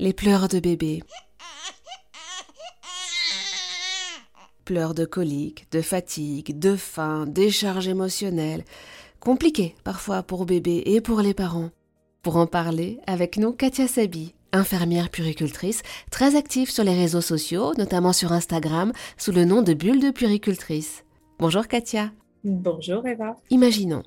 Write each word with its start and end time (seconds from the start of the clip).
Les 0.00 0.12
pleurs 0.12 0.48
de 0.48 0.58
bébé. 0.58 1.04
Pleurs 4.64 4.92
de 4.92 5.04
colique, 5.04 5.70
de 5.70 5.80
fatigue, 5.82 6.58
de 6.58 6.74
faim, 6.74 7.26
décharge 7.28 7.86
émotionnelle. 7.86 8.64
Compliqué 9.20 9.76
parfois 9.84 10.24
pour 10.24 10.46
bébé 10.46 10.82
et 10.86 11.00
pour 11.00 11.20
les 11.20 11.32
parents. 11.32 11.70
Pour 12.22 12.38
en 12.38 12.48
parler, 12.48 12.98
avec 13.06 13.36
nous 13.36 13.52
Katia 13.52 13.86
Sabi, 13.86 14.34
infirmière 14.52 15.10
puricultrice, 15.10 15.82
très 16.10 16.34
active 16.34 16.72
sur 16.72 16.82
les 16.82 16.94
réseaux 16.94 17.20
sociaux, 17.20 17.72
notamment 17.78 18.12
sur 18.12 18.32
Instagram, 18.32 18.92
sous 19.16 19.30
le 19.30 19.44
nom 19.44 19.62
de 19.62 19.74
Bulle 19.74 20.00
de 20.00 20.10
puricultrice. 20.10 21.04
Bonjour 21.38 21.68
Katia. 21.68 22.10
Bonjour 22.42 23.06
Eva. 23.06 23.36
Imaginons, 23.50 24.02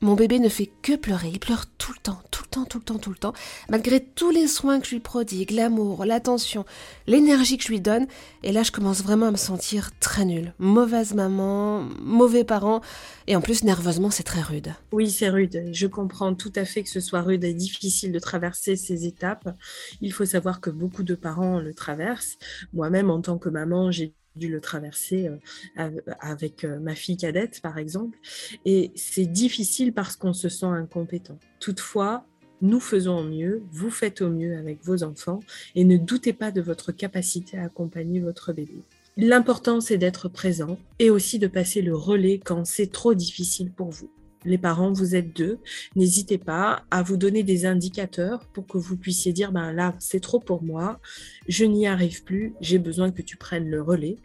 mon 0.00 0.14
bébé 0.14 0.38
ne 0.38 0.48
fait 0.48 0.70
que 0.82 0.96
pleurer, 0.96 1.28
il 1.28 1.38
pleure 1.38 1.66
tout 1.78 1.92
le 1.92 1.98
temps, 2.02 2.20
tout 2.30 2.42
le 2.44 2.48
temps, 2.48 2.64
tout 2.64 2.78
le 2.78 2.84
temps, 2.84 2.98
tout 2.98 3.10
le 3.10 3.16
temps, 3.16 3.32
malgré 3.68 4.00
tous 4.00 4.30
les 4.30 4.46
soins 4.46 4.80
que 4.80 4.86
je 4.86 4.92
lui 4.92 5.00
prodigue, 5.00 5.50
l'amour, 5.50 6.04
l'attention, 6.04 6.64
l'énergie 7.06 7.58
que 7.58 7.64
je 7.64 7.68
lui 7.68 7.80
donne, 7.80 8.06
et 8.42 8.52
là 8.52 8.62
je 8.62 8.72
commence 8.72 9.02
vraiment 9.02 9.26
à 9.26 9.30
me 9.30 9.36
sentir 9.36 9.90
très 9.98 10.24
nulle. 10.24 10.54
Mauvaise 10.58 11.14
maman, 11.14 11.82
mauvais 12.02 12.44
parent, 12.44 12.80
et 13.26 13.36
en 13.36 13.40
plus 13.40 13.62
nerveusement 13.62 14.10
c'est 14.10 14.22
très 14.22 14.40
rude. 14.40 14.72
Oui, 14.92 15.10
c'est 15.10 15.28
rude. 15.28 15.68
Je 15.72 15.86
comprends 15.86 16.34
tout 16.34 16.52
à 16.56 16.64
fait 16.64 16.82
que 16.82 16.90
ce 16.90 17.00
soit 17.00 17.22
rude 17.22 17.44
et 17.44 17.54
difficile 17.54 18.12
de 18.12 18.18
traverser 18.18 18.76
ces 18.76 19.06
étapes. 19.06 19.54
Il 20.00 20.12
faut 20.12 20.24
savoir 20.24 20.60
que 20.60 20.70
beaucoup 20.70 21.02
de 21.02 21.14
parents 21.14 21.60
le 21.60 21.74
traversent. 21.74 22.38
Moi-même, 22.72 23.10
en 23.10 23.20
tant 23.20 23.38
que 23.38 23.48
maman, 23.48 23.90
j'ai 23.90 24.14
dû 24.40 24.48
le 24.48 24.60
traverser 24.60 25.30
euh, 25.78 25.90
avec 26.18 26.64
euh, 26.64 26.80
ma 26.80 26.96
fille 26.96 27.16
cadette, 27.16 27.60
par 27.60 27.78
exemple. 27.78 28.18
Et 28.64 28.90
c'est 28.96 29.26
difficile 29.26 29.92
parce 29.92 30.16
qu'on 30.16 30.32
se 30.32 30.48
sent 30.48 30.66
incompétent. 30.66 31.38
Toutefois, 31.60 32.24
nous 32.62 32.80
faisons 32.80 33.18
au 33.18 33.22
mieux, 33.22 33.62
vous 33.70 33.90
faites 33.90 34.20
au 34.20 34.30
mieux 34.30 34.56
avec 34.58 34.82
vos 34.82 35.02
enfants 35.02 35.40
et 35.74 35.84
ne 35.84 35.96
doutez 35.96 36.32
pas 36.32 36.50
de 36.50 36.60
votre 36.60 36.92
capacité 36.92 37.56
à 37.56 37.64
accompagner 37.64 38.20
votre 38.20 38.52
bébé. 38.52 38.82
L'important, 39.16 39.80
c'est 39.80 39.98
d'être 39.98 40.28
présent 40.28 40.78
et 40.98 41.10
aussi 41.10 41.38
de 41.38 41.46
passer 41.46 41.82
le 41.82 41.94
relais 41.94 42.40
quand 42.42 42.66
c'est 42.66 42.90
trop 42.90 43.14
difficile 43.14 43.70
pour 43.70 43.90
vous 43.90 44.10
les 44.44 44.58
parents, 44.58 44.92
vous 44.92 45.14
êtes 45.14 45.34
deux, 45.36 45.58
n'hésitez 45.96 46.38
pas 46.38 46.84
à 46.90 47.02
vous 47.02 47.16
donner 47.16 47.42
des 47.42 47.66
indicateurs 47.66 48.46
pour 48.52 48.66
que 48.66 48.78
vous 48.78 48.96
puissiez 48.96 49.32
dire, 49.32 49.52
ben 49.52 49.72
là, 49.72 49.94
c'est 49.98 50.20
trop 50.20 50.40
pour 50.40 50.62
moi, 50.62 51.00
je 51.48 51.64
n'y 51.64 51.86
arrive 51.86 52.24
plus, 52.24 52.54
j'ai 52.60 52.78
besoin 52.78 53.10
que 53.10 53.22
tu 53.22 53.36
prennes 53.36 53.68
le 53.68 53.82
relais. 53.82 54.16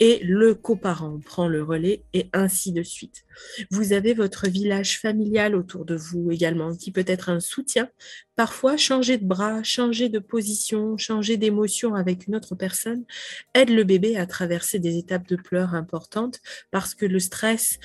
Et 0.00 0.20
le 0.24 0.54
coparent 0.54 1.18
prend 1.24 1.48
le 1.48 1.62
relais 1.62 2.02
et 2.12 2.28
ainsi 2.32 2.72
de 2.72 2.82
suite. 2.82 3.24
Vous 3.70 3.92
avez 3.92 4.14
votre 4.14 4.48
village 4.48 4.98
familial 4.98 5.54
autour 5.54 5.84
de 5.84 5.94
vous 5.94 6.30
également, 6.30 6.74
qui 6.74 6.90
peut 6.90 7.04
être 7.06 7.28
un 7.28 7.40
soutien. 7.40 7.88
Parfois, 8.36 8.76
changer 8.76 9.18
de 9.18 9.26
bras, 9.26 9.62
changer 9.62 10.08
de 10.08 10.18
position, 10.18 10.96
changer 10.96 11.36
d'émotion 11.36 11.94
avec 11.94 12.26
une 12.26 12.36
autre 12.36 12.54
personne 12.54 13.04
aide 13.54 13.70
le 13.70 13.84
bébé 13.84 14.16
à 14.16 14.26
traverser 14.26 14.78
des 14.78 14.96
étapes 14.96 15.28
de 15.28 15.36
pleurs 15.36 15.74
importantes 15.74 16.40
parce 16.70 16.94
que 16.94 17.06
le 17.06 17.18
stress 17.18 17.78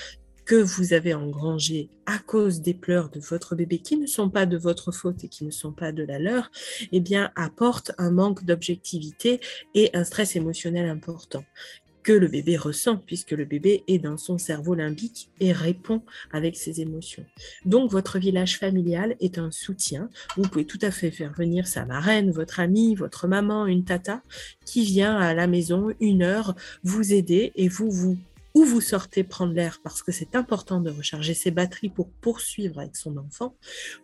que 0.46 0.56
vous 0.56 0.94
avez 0.94 1.14
engrangé 1.14 1.90
à 2.06 2.20
cause 2.20 2.62
des 2.62 2.74
pleurs 2.74 3.10
de 3.10 3.20
votre 3.20 3.56
bébé 3.56 3.80
qui 3.80 3.98
ne 3.98 4.06
sont 4.06 4.30
pas 4.30 4.46
de 4.46 4.58
votre 4.58 4.92
faute 4.92 5.24
et 5.24 5.28
qui 5.28 5.44
ne 5.44 5.52
sont 5.52 5.72
pas 5.72 5.92
de 5.92 6.04
la 6.04 6.20
leur, 6.20 6.52
eh 6.92 7.00
bien, 7.00 7.32
apporte 7.36 7.92
un 7.98 8.12
manque 8.12 8.46
d'objectivité 8.46 9.40
et 9.74 9.90
un 9.94 10.04
stress 10.04 10.36
émotionnel 10.36 10.88
important 10.90 11.44
que 12.06 12.14
le 12.14 12.28
bébé 12.28 12.56
ressent, 12.56 12.98
puisque 12.98 13.32
le 13.32 13.46
bébé 13.46 13.84
est 13.88 13.98
dans 13.98 14.18
son 14.18 14.38
cerveau 14.38 14.76
limbique 14.76 15.32
et 15.40 15.52
répond 15.52 16.04
avec 16.32 16.56
ses 16.56 16.80
émotions. 16.80 17.26
Donc, 17.66 17.90
votre 17.90 18.20
village 18.20 18.60
familial 18.60 19.16
est 19.20 19.40
un 19.40 19.50
soutien. 19.50 20.08
Vous 20.38 20.44
pouvez 20.44 20.66
tout 20.66 20.78
à 20.84 20.92
fait 20.92 21.10
faire 21.10 21.34
venir 21.34 21.66
sa 21.66 21.84
marraine, 21.84 22.30
votre 22.30 22.60
amie, 22.60 22.94
votre 22.94 23.28
maman, 23.28 23.66
une 23.66 23.86
tata, 23.86 24.22
qui 24.68 24.84
vient 24.84 25.18
à 25.18 25.34
la 25.34 25.48
maison 25.48 25.96
une 26.00 26.22
heure 26.22 26.56
vous 26.84 27.12
aider 27.12 27.52
et 27.56 27.68
vous 27.68 27.90
vous 27.90 28.18
ou 28.56 28.64
vous 28.64 28.82
sortez 28.82 29.24
prendre 29.24 29.54
l'air 29.54 29.80
parce 29.84 30.02
que 30.02 30.12
c'est 30.12 30.36
important 30.36 30.80
de 30.80 30.90
recharger 30.90 31.34
ses 31.34 31.52
batteries 31.52 31.90
pour 31.90 32.10
poursuivre 32.10 32.80
avec 32.80 32.96
son 32.96 33.18
enfant, 33.18 33.56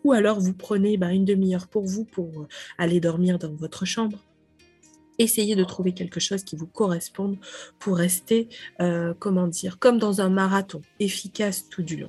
ou 0.04 0.12
alors 0.12 0.38
vous 0.38 0.54
prenez 0.54 0.96
bah, 0.98 1.10
une 1.10 1.24
demi-heure 1.24 1.66
pour 1.66 1.86
vous 1.86 2.04
pour 2.04 2.42
euh, 2.42 2.48
aller 2.78 3.00
dormir 3.00 3.38
dans 3.38 3.54
votre 3.54 3.84
chambre. 3.86 4.18
Essayez 5.18 5.56
de 5.56 5.64
trouver 5.64 5.92
quelque 5.92 6.20
chose 6.20 6.44
qui 6.44 6.56
vous 6.56 6.66
corresponde 6.66 7.38
pour 7.78 7.96
rester, 7.96 8.48
euh, 8.80 9.14
comment 9.18 9.48
dire, 9.48 9.78
comme 9.78 9.98
dans 9.98 10.20
un 10.20 10.30
marathon, 10.30 10.82
efficace 11.00 11.68
tout 11.68 11.82
du 11.82 11.96
long. 11.96 12.08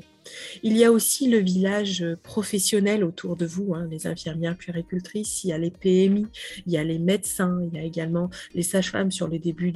Il 0.63 0.77
y 0.77 0.85
a 0.85 0.91
aussi 0.91 1.29
le 1.29 1.39
village 1.39 2.05
professionnel 2.23 3.03
autour 3.03 3.35
de 3.35 3.45
vous, 3.45 3.73
hein, 3.73 3.87
les 3.89 4.07
infirmières 4.07 4.57
puéricultrices, 4.57 5.43
il 5.43 5.49
y 5.49 5.53
a 5.53 5.57
les 5.57 5.71
PMI, 5.71 6.27
il 6.65 6.73
y 6.73 6.77
a 6.77 6.83
les 6.83 6.99
médecins, 6.99 7.59
il 7.71 7.77
y 7.77 7.81
a 7.81 7.83
également 7.83 8.29
les 8.53 8.63
sages-femmes 8.63 9.11
sur 9.11 9.27
les 9.27 9.39
débuts 9.39 9.73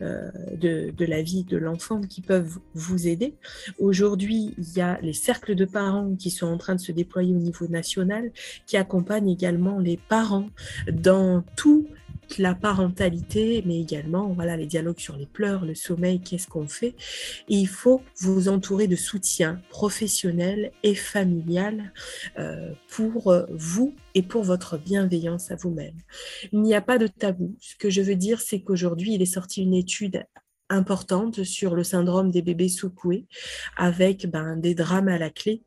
euh, 0.00 0.30
de, 0.54 0.90
de, 0.96 1.04
la 1.04 1.22
vie 1.22 1.44
de 1.44 1.56
l'enfant 1.56 2.00
qui 2.00 2.20
peuvent 2.20 2.58
vous 2.74 3.08
aider. 3.08 3.34
Aujourd'hui, 3.78 4.54
il 4.58 4.76
y 4.76 4.80
a 4.80 4.98
les 5.02 5.12
cercles 5.12 5.54
de 5.54 5.64
parents 5.64 6.14
qui 6.16 6.30
sont 6.30 6.46
en 6.46 6.58
train 6.58 6.74
de 6.74 6.80
se 6.80 6.92
déployer 6.92 7.34
au 7.34 7.38
niveau 7.38 7.66
national, 7.68 8.30
qui 8.66 8.76
accompagnent 8.76 9.30
également 9.30 9.78
les 9.78 9.98
parents 10.08 10.48
dans 10.92 11.42
tout 11.56 11.86
la 12.38 12.54
parentalité, 12.54 13.62
mais 13.66 13.80
également 13.80 14.32
voilà 14.32 14.56
les 14.56 14.66
dialogues 14.66 14.98
sur 14.98 15.16
les 15.16 15.26
pleurs, 15.26 15.64
le 15.64 15.74
sommeil, 15.74 16.20
qu'est-ce 16.20 16.48
qu'on 16.48 16.68
fait. 16.68 16.94
Il 17.48 17.68
faut 17.68 18.02
vous 18.20 18.48
entourer 18.48 18.86
de 18.86 18.96
soutien 18.96 19.60
professionnel 19.70 20.72
et 20.82 20.94
familial 20.94 21.92
euh, 22.38 22.72
pour 22.88 23.30
euh, 23.30 23.46
vous 23.50 23.94
et 24.14 24.22
pour 24.22 24.42
votre 24.42 24.78
bienveillance 24.78 25.50
à 25.50 25.56
vous-même. 25.56 25.96
Il 26.52 26.62
n'y 26.62 26.74
a 26.74 26.80
pas 26.80 26.98
de 26.98 27.06
tabou. 27.06 27.56
Ce 27.60 27.76
que 27.76 27.90
je 27.90 28.02
veux 28.02 28.16
dire, 28.16 28.40
c'est 28.40 28.60
qu'aujourd'hui, 28.60 29.14
il 29.14 29.22
est 29.22 29.26
sorti 29.26 29.62
une 29.62 29.74
étude 29.74 30.24
importante 30.68 31.44
sur 31.44 31.74
le 31.74 31.84
syndrome 31.84 32.30
des 32.30 32.42
bébés 32.42 32.68
secoués 32.68 33.26
avec 33.76 34.26
ben, 34.28 34.56
des 34.56 34.74
drames 34.74 35.08
à 35.08 35.18
la 35.18 35.30
clé. 35.30 35.62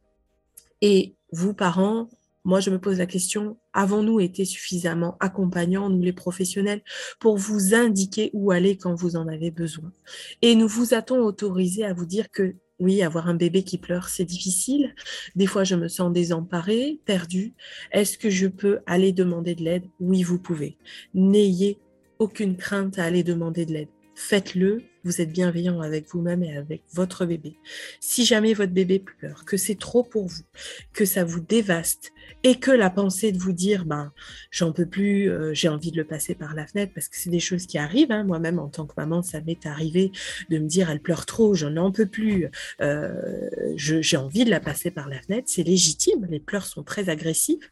Et 0.81 1.16
vous, 1.31 1.53
parents, 1.53 2.09
moi, 2.46 2.59
je 2.59 2.70
me 2.70 2.80
pose 2.80 2.97
la 2.97 3.06
question, 3.06 3.58
avons-nous 3.79 4.19
été 4.19 4.44
suffisamment 4.44 5.16
accompagnants, 5.22 5.90
nous 5.90 6.01
les 6.01 6.12
professionnels, 6.12 6.81
pour 7.17 7.38
vous 7.38 7.73
indiquer 7.73 8.29
où 8.34 8.51
aller 8.51 8.75
quand 8.75 8.94
vous 8.94 9.16
en 9.16 9.25
avez 9.29 9.51
besoin? 9.51 9.94
Et 10.41 10.56
nous 10.56 10.67
vous 10.67 10.94
a-t-on 10.94 11.19
autorisé 11.19 11.85
à 11.85 11.94
vous 11.94 12.06
dire 12.06 12.29
que 12.29 12.56
oui, 12.79 13.01
avoir 13.01 13.29
un 13.29 13.35
bébé 13.35 13.63
qui 13.63 13.78
pleure, 13.78 14.09
c'est 14.09 14.25
difficile? 14.25 14.94
Des 15.35 15.47
fois, 15.47 15.63
je 15.63 15.75
me 15.75 15.88
sens 15.88 16.12
désemparée, 16.12 17.00
perdue. 17.06 17.53
Est-ce 17.91 18.17
que 18.17 18.29
je 18.29 18.47
peux 18.47 18.79
aller 18.85 19.13
demander 19.13 19.56
de 19.56 19.63
l'aide? 19.63 19.85
Oui, 20.01 20.23
vous 20.23 20.40
pouvez. 20.40 20.78
N'ayez 21.13 21.78
aucune 22.19 22.57
crainte 22.57 23.00
à 23.00 23.06
aller 23.06 23.23
demander 23.23 23.66
de 23.66 23.73
l'aide 23.73 23.90
faites-le. 24.19 24.84
Vous 25.06 25.22
êtes 25.22 25.31
bienveillant 25.31 25.80
avec 25.80 26.09
vous-même 26.09 26.44
et 26.44 26.57
avec 26.57 26.84
votre 26.94 27.25
bébé. 27.25 27.56
Si 28.02 28.25
jamais 28.25 28.53
votre 28.53 28.74
bébé 28.74 29.00
pleure, 29.00 29.46
que 29.46 29.56
c'est 29.56 29.80
trop 29.80 30.03
pour 30.03 30.28
vous, 30.28 30.44
que 30.91 31.06
ça 31.06 31.24
vous 31.24 31.40
dévaste 31.40 32.12
et 32.44 32.59
que 32.59 32.69
la 32.69 32.90
pensée 32.90 33.31
de 33.31 33.38
vous 33.38 33.53
dire, 33.53 33.85
ben, 33.85 34.12
j'en 34.52 34.74
peux 34.74 34.85
plus, 34.85 35.31
euh, 35.31 35.53
j'ai 35.53 35.69
envie 35.69 35.91
de 35.91 35.97
le 35.97 36.03
passer 36.03 36.35
par 36.35 36.53
la 36.53 36.68
fenêtre 36.68 36.91
parce 36.94 37.08
que 37.08 37.16
c'est 37.16 37.29
des 37.29 37.40
choses 37.40 37.66
qui 37.66 37.78
arrivent. 37.78 38.12
Hein. 38.12 38.25
Moi-même, 38.25 38.59
en 38.59 38.68
tant 38.68 38.85
que 38.85 38.94
maman, 38.97 39.22
ça 39.22 39.40
m'est 39.40 39.66
arrivé 39.66 40.12
de 40.50 40.59
me 40.59 40.68
dire, 40.68 40.90
elle 40.90 41.02
pleure 41.02 41.25
trop, 41.25 41.56
je 41.56 41.68
n'en 41.68 41.94
peux 41.94 42.06
plus, 42.06 42.50
euh, 42.81 43.50
j'ai 43.78 44.18
envie 44.18 44.44
de 44.44 44.50
la 44.50 44.59
passer 44.59 44.91
par 44.91 45.08
la 45.08 45.22
fenêtre. 45.22 45.47
C'est 45.50 45.63
légitime. 45.63 46.28
Les 46.29 46.41
pleurs 46.41 46.66
sont 46.66 46.84
très 46.84 47.08
agressifs 47.08 47.72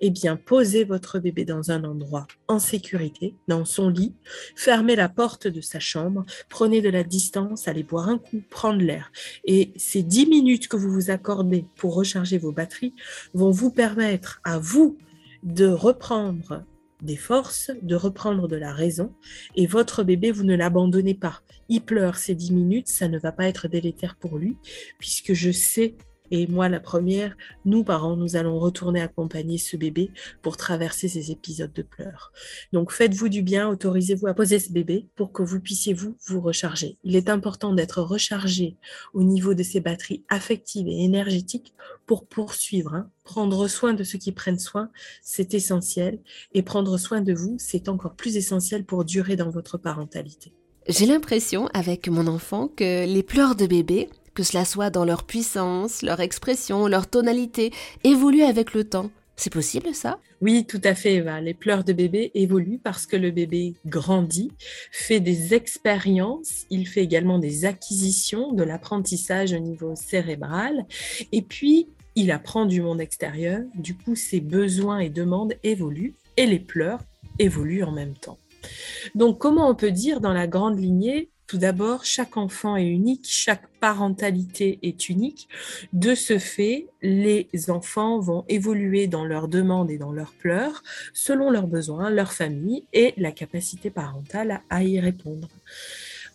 eh 0.00 0.10
bien, 0.10 0.36
posez 0.36 0.84
votre 0.84 1.18
bébé 1.18 1.44
dans 1.44 1.70
un 1.70 1.84
endroit 1.84 2.26
en 2.48 2.58
sécurité, 2.58 3.34
dans 3.48 3.64
son 3.64 3.88
lit, 3.88 4.14
fermez 4.56 4.96
la 4.96 5.08
porte 5.08 5.46
de 5.46 5.60
sa 5.60 5.80
chambre, 5.80 6.24
prenez 6.48 6.80
de 6.80 6.88
la 6.88 7.04
distance, 7.04 7.68
allez 7.68 7.82
boire 7.82 8.08
un 8.08 8.18
coup, 8.18 8.42
prendre 8.50 8.82
l'air. 8.82 9.10
Et 9.44 9.72
ces 9.76 10.02
10 10.02 10.26
minutes 10.26 10.68
que 10.68 10.76
vous 10.76 10.90
vous 10.90 11.10
accordez 11.10 11.66
pour 11.76 11.94
recharger 11.94 12.38
vos 12.38 12.52
batteries 12.52 12.94
vont 13.34 13.50
vous 13.50 13.70
permettre 13.70 14.40
à 14.44 14.58
vous 14.58 14.98
de 15.42 15.66
reprendre 15.66 16.64
des 17.02 17.16
forces, 17.16 17.70
de 17.82 17.94
reprendre 17.94 18.48
de 18.48 18.56
la 18.56 18.72
raison. 18.72 19.14
Et 19.54 19.66
votre 19.66 20.02
bébé, 20.04 20.30
vous 20.32 20.44
ne 20.44 20.54
l'abandonnez 20.54 21.14
pas. 21.14 21.40
Il 21.68 21.82
pleure 21.82 22.16
ces 22.16 22.34
10 22.34 22.52
minutes, 22.52 22.88
ça 22.88 23.08
ne 23.08 23.18
va 23.18 23.32
pas 23.32 23.48
être 23.48 23.68
délétère 23.68 24.16
pour 24.16 24.38
lui, 24.38 24.56
puisque 24.98 25.32
je 25.32 25.50
sais 25.50 25.94
et 26.30 26.46
moi, 26.46 26.68
la 26.68 26.80
première, 26.80 27.36
nous, 27.64 27.84
parents, 27.84 28.16
nous 28.16 28.36
allons 28.36 28.58
retourner 28.58 29.00
accompagner 29.00 29.58
ce 29.58 29.76
bébé 29.76 30.10
pour 30.42 30.56
traverser 30.56 31.08
ces 31.08 31.30
épisodes 31.30 31.72
de 31.72 31.82
pleurs. 31.82 32.32
Donc, 32.72 32.92
faites-vous 32.92 33.28
du 33.28 33.42
bien, 33.42 33.68
autorisez-vous 33.68 34.26
à 34.26 34.34
poser 34.34 34.58
ce 34.58 34.72
bébé 34.72 35.08
pour 35.16 35.32
que 35.32 35.42
vous 35.42 35.60
puissiez 35.60 35.92
vous, 35.92 36.16
vous 36.26 36.40
recharger. 36.40 36.98
Il 37.04 37.16
est 37.16 37.28
important 37.28 37.72
d'être 37.72 38.02
rechargé 38.02 38.76
au 39.14 39.22
niveau 39.22 39.54
de 39.54 39.62
ses 39.62 39.80
batteries 39.80 40.24
affectives 40.28 40.88
et 40.88 41.04
énergétiques 41.04 41.74
pour 42.06 42.26
poursuivre. 42.26 42.94
Hein. 42.94 43.10
Prendre 43.24 43.68
soin 43.68 43.92
de 43.92 44.04
ceux 44.04 44.18
qui 44.18 44.32
prennent 44.32 44.58
soin, 44.58 44.90
c'est 45.22 45.54
essentiel. 45.54 46.20
Et 46.54 46.62
prendre 46.62 46.96
soin 46.98 47.20
de 47.20 47.32
vous, 47.32 47.56
c'est 47.58 47.88
encore 47.88 48.14
plus 48.14 48.36
essentiel 48.36 48.84
pour 48.84 49.04
durer 49.04 49.36
dans 49.36 49.50
votre 49.50 49.78
parentalité. 49.78 50.52
J'ai 50.88 51.06
l'impression 51.06 51.68
avec 51.74 52.08
mon 52.08 52.26
enfant 52.26 52.66
que 52.66 53.06
les 53.06 53.22
pleurs 53.22 53.54
de 53.54 53.66
bébé 53.66 54.08
que 54.34 54.42
cela 54.42 54.64
soit 54.64 54.90
dans 54.90 55.04
leur 55.04 55.24
puissance, 55.24 56.02
leur 56.02 56.20
expression, 56.20 56.86
leur 56.86 57.08
tonalité, 57.08 57.72
évoluent 58.04 58.42
avec 58.42 58.74
le 58.74 58.84
temps, 58.84 59.10
C'est 59.40 59.50
possible 59.50 59.94
ça? 59.94 60.18
Oui, 60.42 60.66
tout 60.66 60.82
à 60.84 60.94
fait, 60.94 61.14
Eva. 61.14 61.40
Les 61.40 61.54
pleurs 61.54 61.82
de 61.82 61.94
bébé 61.94 62.30
évoluent 62.34 62.78
parce 62.78 63.06
que 63.06 63.16
le 63.16 63.30
bébé 63.30 63.72
grandit, 63.86 64.52
fait 64.92 65.18
des 65.18 65.54
expériences, 65.54 66.66
il 66.68 66.86
fait 66.86 67.02
également 67.02 67.38
des 67.38 67.64
acquisitions, 67.64 68.52
de 68.52 68.62
l'apprentissage 68.62 69.54
au 69.54 69.58
niveau 69.58 69.94
cérébral, 69.96 70.84
et 71.32 71.40
puis 71.40 71.88
il 72.16 72.32
apprend 72.32 72.66
du 72.66 72.82
monde 72.82 73.00
extérieur, 73.00 73.62
du 73.74 73.96
coup 73.96 74.14
ses 74.14 74.40
besoins 74.40 74.98
et 74.98 75.08
demandes 75.08 75.54
évoluent, 75.62 76.16
et 76.36 76.44
les 76.44 76.60
pleurs 76.60 77.00
évoluent 77.38 77.84
en 77.84 77.92
même 77.92 78.14
temps. 78.14 78.36
Donc 79.14 79.38
comment 79.38 79.70
on 79.70 79.74
peut 79.74 79.90
dire 79.90 80.20
dans 80.20 80.34
la 80.34 80.46
grande 80.46 80.78
lignée 80.78 81.30
tout 81.50 81.58
d'abord, 81.58 82.04
chaque 82.04 82.36
enfant 82.36 82.76
est 82.76 82.86
unique, 82.86 83.26
chaque 83.28 83.66
parentalité 83.80 84.78
est 84.84 85.08
unique. 85.08 85.48
De 85.92 86.14
ce 86.14 86.38
fait, 86.38 86.86
les 87.02 87.48
enfants 87.66 88.20
vont 88.20 88.44
évoluer 88.48 89.08
dans 89.08 89.24
leurs 89.24 89.48
demandes 89.48 89.90
et 89.90 89.98
dans 89.98 90.12
leurs 90.12 90.30
pleurs 90.30 90.84
selon 91.12 91.50
leurs 91.50 91.66
besoins, 91.66 92.08
leur 92.08 92.32
famille 92.32 92.84
et 92.92 93.14
la 93.16 93.32
capacité 93.32 93.90
parentale 93.90 94.60
à 94.70 94.84
y 94.84 95.00
répondre. 95.00 95.48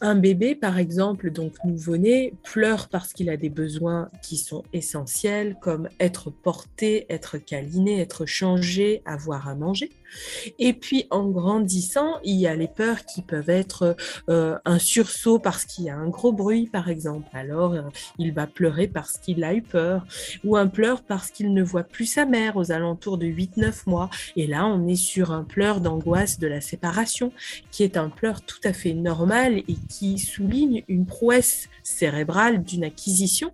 Un 0.01 0.15
bébé, 0.15 0.53
par 0.53 0.77
exemple, 0.77 1.31
donc 1.31 1.53
nouveau-né, 1.63 2.33
pleure 2.44 2.89
parce 2.89 3.13
qu'il 3.13 3.29
a 3.29 3.38
des 3.38 3.50
besoins 3.50 4.09
qui 4.21 4.35
sont 4.35 4.65
essentiels, 4.73 5.56
comme 5.62 5.88
être 6.01 6.29
porté, 6.29 7.06
être 7.07 7.38
câliné, 7.38 8.01
être 8.01 8.25
changé, 8.25 9.01
avoir 9.06 9.47
à 9.47 9.56
manger. 9.56 9.91
Et 10.59 10.73
puis, 10.73 11.05
en 11.09 11.27
grandissant, 11.27 12.19
il 12.23 12.35
y 12.35 12.47
a 12.47 12.55
les 12.55 12.67
peurs 12.67 13.05
qui 13.05 13.21
peuvent 13.21 13.49
être 13.49 13.95
euh, 14.29 14.57
un 14.65 14.79
sursaut 14.79 15.39
parce 15.39 15.65
qu'il 15.65 15.85
y 15.85 15.89
a 15.89 15.97
un 15.97 16.07
gros 16.07 16.31
bruit, 16.31 16.67
par 16.67 16.89
exemple. 16.89 17.27
Alors, 17.33 17.73
euh, 17.73 17.81
il 18.17 18.33
va 18.33 18.47
pleurer 18.47 18.87
parce 18.87 19.17
qu'il 19.17 19.43
a 19.43 19.53
eu 19.53 19.61
peur, 19.61 20.05
ou 20.43 20.57
un 20.57 20.67
pleur 20.67 21.03
parce 21.03 21.31
qu'il 21.31 21.53
ne 21.53 21.63
voit 21.63 21.83
plus 21.83 22.05
sa 22.05 22.25
mère 22.25 22.57
aux 22.57 22.71
alentours 22.71 23.17
de 23.17 23.25
8-9 23.25 23.83
mois. 23.87 24.09
Et 24.35 24.47
là, 24.47 24.65
on 24.65 24.87
est 24.87 24.95
sur 24.95 25.31
un 25.31 25.43
pleur 25.43 25.81
d'angoisse 25.81 26.39
de 26.39 26.47
la 26.47 26.61
séparation, 26.61 27.31
qui 27.71 27.83
est 27.83 27.97
un 27.97 28.09
pleur 28.09 28.41
tout 28.41 28.59
à 28.63 28.73
fait 28.73 28.93
normal 28.93 29.57
et 29.57 29.75
qui 29.89 30.17
souligne 30.17 30.83
une 30.87 31.05
prouesse 31.05 31.69
cérébrale 31.83 32.63
d'une 32.63 32.83
acquisition. 32.83 33.51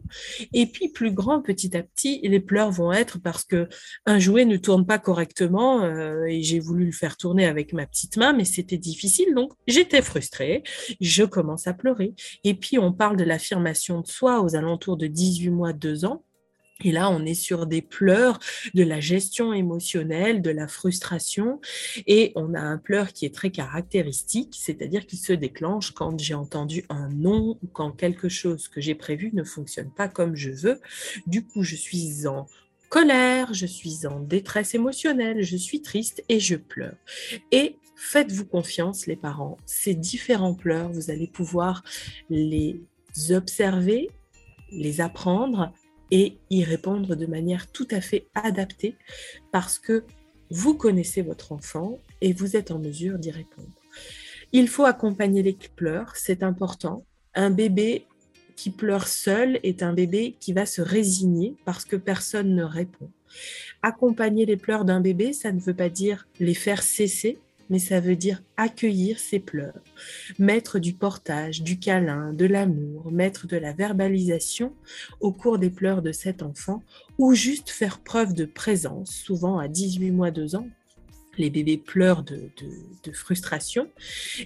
Et 0.54 0.66
puis 0.66 0.90
plus 0.90 1.12
grand, 1.12 1.42
petit 1.42 1.76
à 1.76 1.84
petit, 1.84 2.20
les 2.24 2.40
pleurs 2.40 2.72
vont 2.72 2.92
être 2.92 3.20
parce 3.20 3.44
que 3.44 3.68
un 4.06 4.20
jouet 4.20 4.46
ne 4.46 4.58
tourne 4.58 4.86
pas 4.86 5.00
correctement 5.00 5.84
euh, 5.84 6.26
j'ai 6.44 6.60
voulu 6.60 6.86
le 6.86 6.92
faire 6.92 7.18
tourner 7.18 7.46
avec 7.46 7.74
ma 7.74 7.86
petite 7.86 8.18
main, 8.18 8.34
mais 8.34 8.46
c'était 8.46 8.78
difficile, 8.78 9.34
donc 9.34 9.54
j'étais 9.68 10.02
frustrée. 10.02 10.64
Je 11.00 11.24
commence 11.24 11.68
à 11.68 11.74
pleurer. 11.74 12.14
Et 12.44 12.54
puis 12.54 12.80
on 12.80 12.92
parle 12.94 13.18
de 13.18 13.24
l'affirmation 13.24 14.02
de 14.02 14.08
soi 14.08 14.42
aux 14.42 14.56
alentours 14.56 14.98
de 14.98 15.08
18 15.08 15.50
mois, 15.50 15.74
2 15.74 16.06
ans. 16.06 16.24
Et 16.84 16.92
là, 16.92 17.10
on 17.10 17.26
est 17.26 17.36
sur 17.36 17.68
des 17.68 17.82
pleurs, 17.82 18.40
de 18.74 18.84
la 18.84 19.00
gestion 19.00 19.54
émotionnelle, 19.54 20.42
de 20.42 20.50
la 20.50 20.68
frustration. 20.68 21.60
Et 22.08 22.32
on 22.36 22.54
a 22.54 22.60
un 22.60 22.78
pleur 22.78 23.14
qui 23.14 23.26
est 23.26 23.36
très 23.36 23.52
caractéristique, 23.52 24.56
c'est-à-dire 24.60 25.06
qu'il 25.06 25.20
se 25.20 25.34
déclenche 25.34 25.92
quand 25.92 26.20
j'ai 26.20 26.34
entendu 26.34 26.84
un 26.90 27.10
non 27.10 27.58
ou 27.62 27.68
quand 27.68 27.92
quelque 27.92 28.30
chose 28.30 28.68
que 28.68 28.82
j'ai 28.82 28.96
prévu 28.96 29.32
ne 29.34 29.44
fonctionne 29.44 29.92
pas 29.92 30.08
comme 30.08 30.36
je 30.36 30.50
veux. 30.50 30.80
Du 31.28 31.46
coup, 31.46 31.64
je 31.64 31.76
suis 31.76 32.28
en 32.28 32.48
colère, 32.92 33.54
je 33.54 33.66
suis 33.66 34.06
en 34.06 34.20
détresse 34.20 34.76
émotionnelle, 34.76 35.44
je 35.44 35.56
suis 35.56 35.82
triste 35.82 36.24
et 36.28 36.42
je 36.42 36.58
pleure. 36.58 36.98
Et 37.52 37.78
faites-vous 37.96 38.46
confiance, 38.46 39.08
les 39.08 39.16
parents. 39.16 39.56
Ces 39.66 39.96
différents 39.96 40.54
pleurs, 40.54 40.92
vous 40.92 41.10
allez 41.10 41.28
pouvoir 41.28 41.84
les 42.30 42.82
observer, 43.30 44.10
les 44.74 45.00
apprendre 45.00 45.74
et 46.12 46.38
y 46.50 46.66
répondre 46.66 47.16
de 47.16 47.26
manière 47.26 47.72
tout 47.72 47.88
à 47.92 48.02
fait 48.02 48.28
adaptée 48.34 48.98
parce 49.54 49.80
que 49.80 50.04
vous 50.50 50.76
connaissez 50.76 51.22
votre 51.22 51.54
enfant 51.54 51.98
et 52.20 52.34
vous 52.34 52.58
êtes 52.58 52.72
en 52.72 52.80
mesure 52.80 53.20
d'y 53.20 53.32
répondre. 53.32 53.72
Il 54.52 54.68
faut 54.68 54.84
accompagner 54.84 55.42
les 55.44 55.58
pleurs, 55.78 56.18
c'est 56.18 56.44
important. 56.44 57.06
Un 57.36 57.52
bébé 57.52 58.06
qui 58.56 58.70
pleure 58.70 59.08
seul 59.08 59.60
est 59.64 59.84
un 59.84 59.94
bébé 59.94 60.36
qui 60.40 60.54
va 60.54 60.66
se 60.66 60.82
résigner 60.82 61.56
parce 61.66 61.86
que 61.86 61.96
personne 61.96 62.56
ne 62.56 62.64
répond. 62.64 63.10
Accompagner 63.82 64.46
les 64.46 64.58
pleurs 64.58 64.86
d'un 64.86 65.02
bébé, 65.02 65.34
ça 65.34 65.52
ne 65.52 65.60
veut 65.60 65.74
pas 65.74 65.90
dire 65.90 66.28
les 66.40 66.54
faire 66.54 66.84
cesser, 66.84 67.40
mais 67.72 67.80
ça 67.80 68.02
veut 68.02 68.18
dire 68.18 68.44
accueillir 68.58 69.18
ses 69.18 69.40
pleurs, 69.40 69.82
mettre 70.38 70.78
du 70.78 70.94
portage, 70.94 71.64
du 71.64 71.80
câlin, 71.80 72.34
de 72.34 72.46
l'amour, 72.46 73.12
mettre 73.12 73.48
de 73.48 73.56
la 73.56 73.72
verbalisation 73.72 74.76
au 75.22 75.32
cours 75.32 75.58
des 75.58 75.70
pleurs 75.70 76.02
de 76.02 76.12
cet 76.12 76.44
enfant, 76.44 76.84
ou 77.18 77.34
juste 77.34 77.70
faire 77.70 78.00
preuve 78.00 78.34
de 78.34 78.46
présence, 78.46 79.12
souvent 79.12 79.58
à 79.58 79.70
18 79.70 80.12
mois, 80.12 80.32
2 80.32 80.56
ans. 80.56 80.68
Les 81.38 81.50
bébés 81.50 81.78
pleurent 81.78 82.24
de, 82.24 82.52
de 83.04 83.12
frustration. 83.14 83.88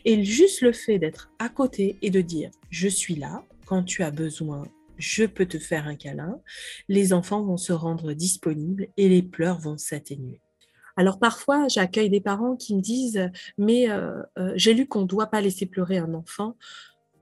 Et 0.05 0.23
juste 0.23 0.61
le 0.61 0.71
fait 0.71 0.99
d'être 0.99 1.31
à 1.39 1.49
côté 1.49 1.97
et 2.03 2.11
de 2.11 2.21
dire 2.21 2.51
je 2.69 2.87
suis 2.87 3.15
là, 3.15 3.43
quand 3.65 3.83
tu 3.83 4.03
as 4.03 4.11
besoin, 4.11 4.63
je 4.97 5.25
peux 5.25 5.45
te 5.45 5.59
faire 5.59 5.87
un 5.87 5.95
câlin, 5.95 6.39
les 6.87 7.13
enfants 7.13 7.43
vont 7.43 7.57
se 7.57 7.73
rendre 7.73 8.13
disponibles 8.13 8.87
et 8.97 9.09
les 9.09 9.21
pleurs 9.21 9.59
vont 9.59 9.77
s'atténuer. 9.77 10.41
Alors 10.97 11.19
parfois, 11.19 11.67
j'accueille 11.67 12.09
des 12.09 12.21
parents 12.21 12.55
qui 12.55 12.75
me 12.75 12.81
disent 12.81 13.29
mais 13.57 13.89
euh, 13.89 14.21
euh, 14.37 14.53
j'ai 14.55 14.73
lu 14.73 14.87
qu'on 14.87 15.01
ne 15.01 15.07
doit 15.07 15.27
pas 15.27 15.41
laisser 15.41 15.65
pleurer 15.65 15.97
un 15.97 16.13
enfant. 16.13 16.55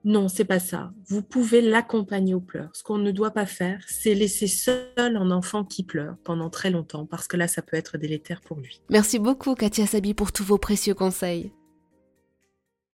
Non, 0.06 0.28
c'est 0.28 0.46
pas 0.46 0.60
ça. 0.60 0.92
Vous 1.08 1.22
pouvez 1.22 1.62
l'accompagner 1.62 2.34
aux 2.34 2.42
pleurs. 2.42 2.70
Ce 2.74 2.84
qu'on 2.84 2.98
ne 2.98 3.12
doit 3.12 3.32
pas 3.32 3.46
faire, 3.46 3.82
c'est 3.88 4.14
laisser 4.14 4.48
seul 4.48 4.90
un 4.98 5.32
enfant 5.32 5.64
qui 5.64 5.84
pleure 5.84 6.18
pendant 6.26 6.50
très 6.50 6.72
longtemps, 6.72 7.06
parce 7.06 7.26
que 7.30 7.38
là, 7.38 7.48
ça 7.48 7.62
peut 7.62 7.78
être 7.78 7.98
délétère 7.98 8.42
pour 8.42 8.60
lui. 8.60 8.82
Merci 8.90 9.18
beaucoup, 9.18 9.56
Katia 9.56 9.88
Sabi, 9.88 10.14
pour 10.14 10.34
tous 10.34 10.44
vos 10.44 10.58
précieux 10.58 10.94
conseils. 10.94 11.54